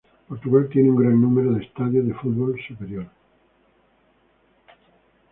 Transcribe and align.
Portugal 0.27 0.67
tiene 0.67 0.89
un 0.89 0.95
gran 0.95 1.21
número 1.21 1.51
de 1.53 1.63
estadios 1.63 2.07
de 2.07 2.15
fútbol 2.15 2.59
superior. 2.67 3.05